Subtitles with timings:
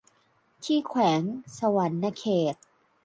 [0.63, 1.21] ที่แขวง
[1.57, 2.55] สะหวันนะเขต